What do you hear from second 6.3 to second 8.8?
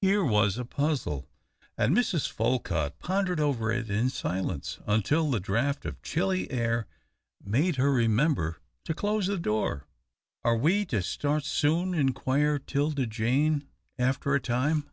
air made her remember